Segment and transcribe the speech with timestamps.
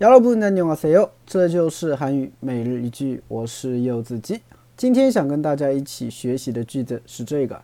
[0.00, 4.42] 여러분안녕하세요，这就是韩语每日一句，我是柚子鸡。
[4.76, 7.62] 今天想跟大家一起学习的句子是这个：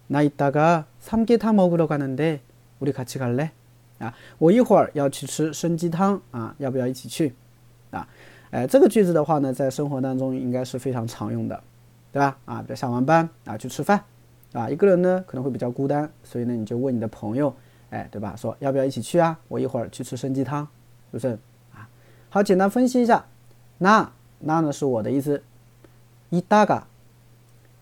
[0.08, 3.50] 那一大个三鸡汤먹으러가는데우리같이갈래
[4.00, 7.36] 啊，我一会儿要去吃参鸡汤啊，要不要一起去？
[7.92, 8.08] 啊，
[8.50, 11.62] 哎，这个句子的话呢，在生活当中应该是非常常用的，
[12.12, 12.38] 对吧？
[12.46, 14.04] 啊，比如下完班啊去吃饭
[14.54, 17.54] 啊，一个人呢可能会比较孤单，所以呢你就问你的朋友，
[17.90, 18.36] 哎，对吧？
[18.36, 19.38] 说要不要一起去啊？
[19.50, 20.66] 我一会儿去吃参鸡汤，
[21.12, 21.38] 是不是？
[21.76, 21.90] 啊，
[22.30, 23.26] 好，简单分析一下，
[23.80, 25.44] 那那呢是我的意思，
[26.30, 26.84] 一大个，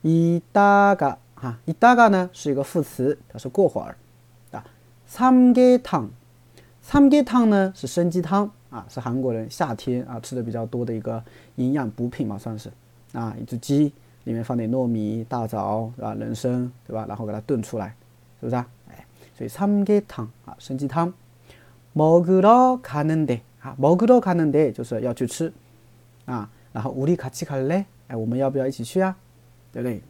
[0.01, 1.19] 一大个。
[1.41, 3.95] 啊，一大嘎呢是一个副词，表示过会儿。
[4.51, 4.63] 啊，
[5.07, 6.09] 삼계汤，
[6.83, 11.23] 삼계汤呢是参鸡汤啊，是韩国人夏天啊吃的比较多的一个
[11.55, 12.71] 营养补品嘛，算是
[13.13, 17.05] 啊，一只鸡里面放点糯米、大枣啊、人参，对吧？
[17.07, 17.95] 然后给它炖出来，
[18.39, 18.67] 是不是啊？
[18.89, 19.05] 哎，
[19.37, 21.13] 所以삼계汤啊，参鸡汤。
[21.95, 25.51] 먹으러가는 데， 啊，먹으러가는 데就是要去吃
[26.25, 27.85] 啊，然后우리같이갈 래？
[28.07, 29.15] 哎，我们要不要一起去啊？
[29.71, 30.03] 对不对？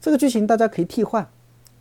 [0.00, 1.28] 这个句型大家可以替换，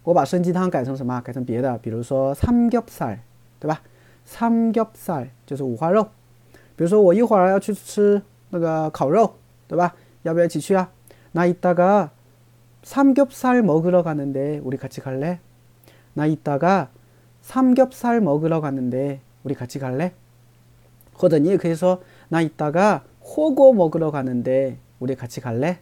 [0.04, 1.22] 我把参鸡汤改成什么？
[1.22, 3.20] 改成别的，比如说삼겹 살，
[3.60, 3.82] 对吧？
[4.26, 6.10] 삼겹살就是五花肉。
[6.76, 9.36] 比如说我一会儿要去吃那个烤肉，
[9.68, 9.96] 对吧？
[10.24, 10.90] 要不要一起去啊？
[11.34, 12.10] 나이따가
[12.86, 15.40] 삼겹살 먹으러 가는데 우리 같이 갈래?
[16.14, 16.90] 나 이따가
[17.42, 20.14] 삼겹살 먹으러 가는데 우리 같이 갈래?
[21.14, 25.80] 或者你也可以说나 이따가 호고 먹으러 가는데 우리 같이 갈래?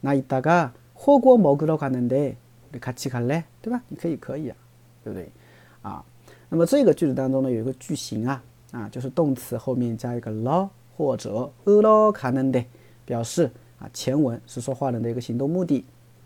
[0.00, 2.36] 나 이따가 호고 먹으러 가는데
[2.70, 3.44] 우리 같이 갈래?
[3.60, 3.82] 对吧？
[3.88, 4.56] 你可以可以啊，
[5.02, 5.28] 对不对？
[5.82, 6.04] 啊，
[6.48, 11.50] 那么这个句子当中呢有一个句型啊，啊，就是动词后面加一个了或者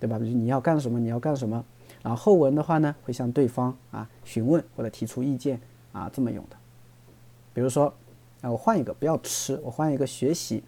[0.00, 0.18] 对吧？
[0.18, 1.64] 比如你要干什么，你要干什么，
[2.02, 5.60] 然后后文的话呢，会向对方啊询问或者提出意见
[5.92, 6.56] 啊，这么用的。
[7.54, 7.94] 比如说，
[8.42, 10.62] 啊，我换一个，不要吃，我换一个学习。